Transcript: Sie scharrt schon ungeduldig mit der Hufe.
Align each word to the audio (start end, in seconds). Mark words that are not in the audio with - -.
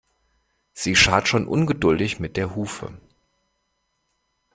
Sie 0.73 0.95
scharrt 0.95 1.27
schon 1.27 1.47
ungeduldig 1.47 2.19
mit 2.19 2.35
der 2.35 2.55
Hufe. 2.55 2.91